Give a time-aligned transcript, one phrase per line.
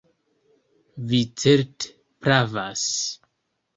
[1.11, 1.93] Vi certe
[2.25, 2.89] pravas!